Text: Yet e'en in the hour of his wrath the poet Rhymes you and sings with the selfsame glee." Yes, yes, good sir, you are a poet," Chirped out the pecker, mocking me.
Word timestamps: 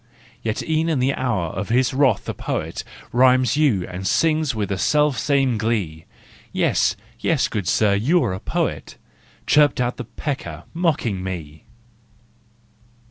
Yet 0.41 0.63
e'en 0.67 0.89
in 0.89 0.97
the 0.97 1.13
hour 1.13 1.51
of 1.53 1.69
his 1.69 1.93
wrath 1.93 2.25
the 2.25 2.33
poet 2.33 2.83
Rhymes 3.11 3.55
you 3.55 3.85
and 3.87 4.07
sings 4.07 4.55
with 4.55 4.69
the 4.69 4.77
selfsame 4.79 5.59
glee." 5.59 6.05
Yes, 6.51 6.95
yes, 7.19 7.47
good 7.47 7.67
sir, 7.67 7.93
you 7.93 8.23
are 8.23 8.33
a 8.33 8.39
poet," 8.39 8.97
Chirped 9.45 9.79
out 9.79 9.97
the 9.97 10.05
pecker, 10.05 10.63
mocking 10.73 11.23
me. 11.23 11.65